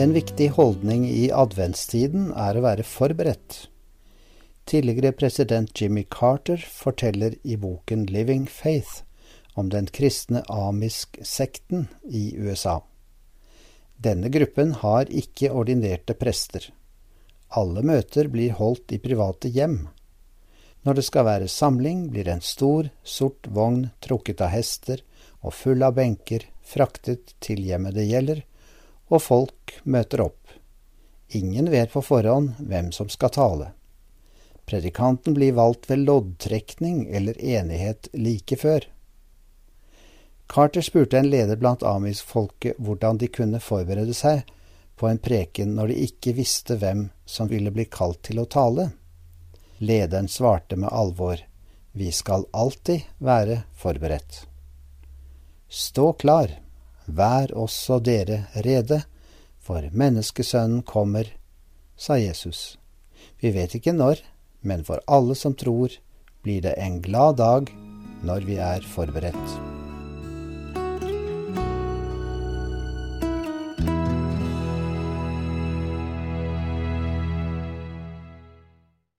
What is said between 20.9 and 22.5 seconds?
det skal være samling, blir en